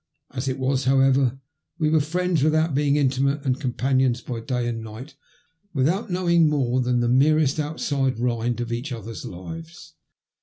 As 0.31 0.47
it 0.47 0.57
was, 0.57 0.85
however, 0.85 1.39
we 1.77 1.87
were 1.91 1.99
friends 1.99 2.41
without 2.41 2.73
being 2.73 2.95
intimate, 2.95 3.45
and 3.45 3.59
companions 3.61 4.19
by 4.21 4.39
day 4.39 4.67
and 4.67 4.81
night 4.83 5.13
without 5.75 6.09
knowing 6.09 6.49
more 6.49 6.81
than 6.81 7.01
the 7.01 7.07
merest 7.07 7.59
outside 7.59 8.17
rind 8.17 8.59
of 8.59 8.71
each 8.73 8.91
other's 8.91 9.25
lives. 9.25 9.93